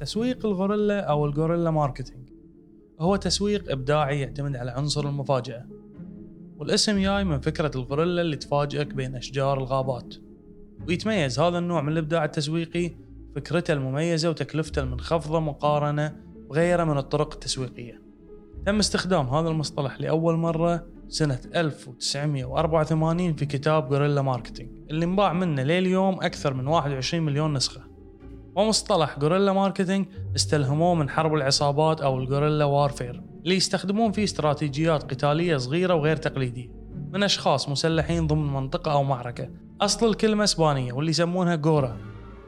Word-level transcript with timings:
تسويق 0.00 0.46
الغوريلا 0.46 1.00
أو 1.00 1.26
ال 1.26 1.30
guerrilla 1.30 1.70
marketing. 1.70 2.28
هو 3.00 3.16
تسويق 3.16 3.70
إبداعي 3.70 4.20
يعتمد 4.20 4.56
على 4.56 4.70
عنصر 4.70 5.08
المفاجأة. 5.08 5.66
والاسم 6.58 6.98
جاي 6.98 7.24
من 7.24 7.40
فكرة 7.40 7.70
الغوريلا 7.74 8.22
اللي 8.22 8.36
تفاجئك 8.36 8.94
بين 8.94 9.16
أشجار 9.16 9.58
الغابات. 9.58 10.14
ويتميز 10.88 11.40
هذا 11.40 11.58
النوع 11.58 11.82
من 11.82 11.92
الإبداع 11.92 12.24
التسويقي 12.24 12.90
فكرته 13.36 13.72
المميزة 13.72 14.30
وتكلفته 14.30 14.82
المنخفضة 14.82 15.40
مقارنة 15.40 16.16
بغيره 16.50 16.84
من 16.84 16.98
الطرق 16.98 17.32
التسويقية. 17.34 18.02
تم 18.66 18.78
استخدام 18.78 19.28
هذا 19.28 19.48
المصطلح 19.48 20.00
لأول 20.00 20.36
مرة 20.36 20.86
سنة 21.08 21.40
1984 21.54 23.34
في 23.34 23.46
كتاب 23.46 23.92
guerrilla 23.92 24.22
marketing 24.22 24.70
اللي 24.90 25.04
انباع 25.04 25.32
منه 25.32 25.62
لليوم 25.62 26.14
أكثر 26.14 26.54
من 26.54 26.66
21 26.66 27.22
مليون 27.22 27.52
نسخة. 27.52 27.87
ومصطلح 28.58 29.18
guerrilla 29.18 29.52
marketing 29.52 30.06
استلهموه 30.36 30.94
من 30.94 31.10
حرب 31.10 31.34
العصابات 31.34 32.00
أو 32.00 32.18
ال 32.18 32.23
guerrilla 32.23 32.64
warfare 32.64 33.22
اللي 33.44 33.56
يستخدمون 33.56 34.12
فيه 34.12 34.24
استراتيجيات 34.24 35.02
قتالية 35.02 35.56
صغيرة 35.56 35.94
وغير 35.94 36.16
تقليدية 36.16 36.68
من 37.12 37.22
أشخاص 37.22 37.68
مسلحين 37.68 38.26
ضمن 38.26 38.52
منطقة 38.52 38.92
أو 38.92 39.04
معركة. 39.04 39.50
أصل 39.80 40.08
الكلمة 40.08 40.44
إسبانية 40.44 40.92
واللي 40.92 41.10
يسمونها 41.10 41.60
guerra 41.64 41.96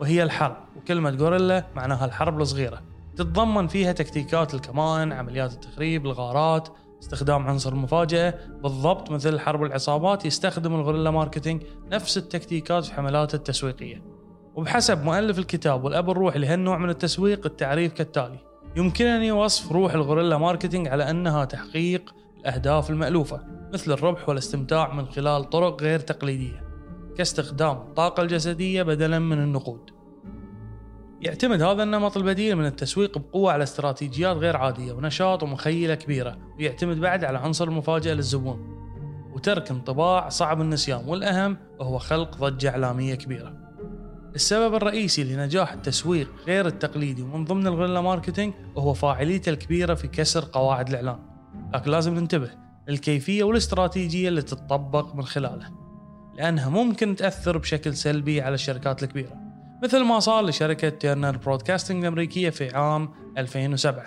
وهي 0.00 0.22
الحرب 0.22 0.56
وكلمة 0.76 1.10
guerrilla 1.10 1.66
معناها 1.76 2.04
الحرب 2.04 2.40
الصغيرة. 2.40 2.82
تتضمن 3.16 3.66
فيها 3.66 3.92
تكتيكات 3.92 4.54
الكمائن 4.54 5.12
عمليات 5.12 5.52
التخريب 5.52 6.06
الغارات 6.06 6.68
استخدام 7.02 7.46
عنصر 7.46 7.72
المفاجأة 7.72 8.34
بالضبط 8.62 9.10
مثل 9.10 9.40
حرب 9.40 9.62
العصابات 9.62 10.24
يستخدم 10.24 10.74
ال 10.74 10.78
guerrilla 10.78 11.10
marketing 11.10 11.62
نفس 11.92 12.18
التكتيكات 12.18 12.84
في 12.84 12.94
حملاته 12.94 13.36
التسويقية. 13.36 14.19
وبحسب 14.54 15.04
مؤلف 15.04 15.38
الكتاب 15.38 15.84
والأب 15.84 16.10
الروحي 16.10 16.38
لهالنوع 16.38 16.78
من 16.78 16.90
التسويق 16.90 17.46
التعريف 17.46 17.92
كالتالي. 17.92 18.38
يمكنني 18.76 19.32
وصف 19.32 19.72
روح 19.72 19.94
الغوريلا 19.94 20.38
ماركتينج 20.38 20.88
على 20.88 21.10
أنها 21.10 21.44
تحقيق 21.44 22.14
الأهداف 22.40 22.90
المألوفة 22.90 23.40
مثل 23.72 23.92
الربح 23.92 24.28
والاستمتاع 24.28 24.94
من 24.94 25.06
خلال 25.06 25.50
طرق 25.50 25.82
غير 25.82 25.98
تقليدية 25.98 26.64
كاستخدام 27.16 27.76
الطاقة 27.76 28.22
الجسدية 28.22 28.82
بدلا 28.82 29.18
من 29.18 29.38
النقود. 29.38 29.90
يعتمد 31.20 31.62
هذا 31.62 31.82
النمط 31.82 32.16
البديل 32.16 32.56
من 32.56 32.66
التسويق 32.66 33.18
بقوة 33.18 33.52
على 33.52 33.62
استراتيجيات 33.62 34.36
غير 34.36 34.56
عادية 34.56 34.92
ونشاط 34.92 35.42
ومخيلة 35.42 35.94
كبيرة 35.94 36.38
ويعتمد 36.58 37.00
بعد 37.00 37.24
على 37.24 37.38
عنصر 37.38 37.68
المفاجأة 37.68 38.14
للزبون. 38.14 38.80
وترك 39.34 39.70
انطباع 39.70 40.28
صعب 40.28 40.60
النسيان 40.60 41.08
والأهم 41.08 41.56
وهو 41.78 41.98
خلق 41.98 42.36
ضجة 42.36 42.70
إعلامية 42.70 43.14
كبيرة. 43.14 43.69
السبب 44.34 44.74
الرئيسي 44.74 45.24
لنجاح 45.24 45.72
التسويق 45.72 46.28
غير 46.46 46.66
التقليدي 46.66 47.22
ومن 47.22 47.44
ضمن 47.44 47.66
ال 47.66 47.69
guerrilla 47.69 48.00
marketing 48.00 48.54
وهو 48.74 48.94
فاعليته 48.94 49.50
الكبيرة 49.50 49.94
في 49.94 50.08
كسر 50.08 50.44
قواعد 50.52 50.88
الإعلان. 50.88 51.18
لكن 51.74 51.90
لازم 51.90 52.14
ننتبه 52.14 52.50
للكيفية 52.88 53.44
والاستراتيجية 53.44 54.28
اللي 54.28 54.42
تتطبق 54.42 55.14
من 55.14 55.24
خلاله 55.24 55.70
لأنها 56.34 56.68
ممكن 56.68 57.16
تأثر 57.16 57.58
بشكل 57.58 57.94
سلبي 57.94 58.40
على 58.40 58.54
الشركات 58.54 59.02
الكبيرة 59.02 59.36
مثل 59.82 60.04
ما 60.04 60.20
صار 60.20 60.44
لشركة 60.44 60.88
تيرنر 60.88 61.36
برودكاستنج 61.36 62.04
الأمريكية 62.04 62.50
في 62.50 62.76
عام 62.76 63.10
2007 63.38 64.04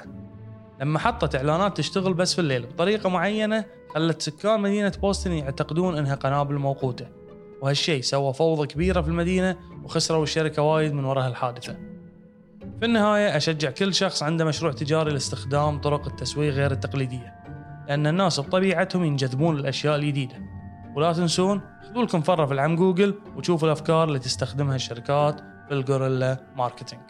لما 0.82 1.00
حطت 1.00 1.36
إعلانات 1.36 1.78
تشتغل 1.78 2.14
بس 2.14 2.34
في 2.34 2.42
الليل 2.42 2.66
بطريقة 2.66 3.10
معينة 3.10 3.66
خلت 3.96 4.22
سكان 4.22 4.60
مدينة 4.60 4.92
بوسطن 5.02 5.32
يعتقدون 5.32 5.98
أنها 5.98 6.16
قنابل 6.16 6.56
موقوتة. 6.56 7.23
وهالشيء 7.64 8.02
سوى 8.02 8.34
فوضى 8.34 8.68
كبيرة 8.68 9.02
في 9.02 9.08
المدينة 9.08 9.56
وخسروا 9.84 10.24
الشركة 10.24 10.62
وايد 10.62 10.94
من 10.94 11.06
وراء 11.06 11.28
الحادثة. 11.28 11.74
في 12.80 12.86
النهاية 12.86 13.38
أشجع 13.38 13.72
كل 13.72 13.94
شخص 13.94 14.24
عنده 14.24 14.46
مشروع 14.46 14.72
تجاري 14.72 15.12
لاستخدام 15.12 15.82
طرق 15.82 16.08
التسويق 16.08 16.54
غير 16.54 16.72
التقليدية 16.72 17.34
لأن 17.88 18.08
الناس 18.08 18.40
بطبيعتهم 18.40 19.06
ينجذبون 19.06 19.58
للأشياء 19.58 19.96
الجديدة. 19.96 20.36
ولا 20.96 21.14
تنسون 21.14 21.62
خذوا 21.84 22.04
لكم 22.04 22.22
فرة 22.22 22.46
في 22.46 22.54
العم 22.54 22.76
جوجل 22.76 23.16
وشوفوا 23.36 23.68
الأفكار 23.68 24.04
اللي 24.08 24.20
تستخدمها 24.20 24.76
الشركات 24.76 25.42
بال 25.70 25.82
guerrilla 25.82 26.38
marketing. 26.56 27.02